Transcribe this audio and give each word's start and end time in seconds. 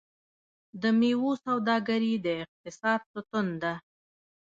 د 0.81 0.83
میوو 0.99 1.31
سوداګري 1.45 2.13
د 2.25 2.27
اقتصاد 2.43 2.99
ستون 3.13 3.47
ده. 3.61 3.73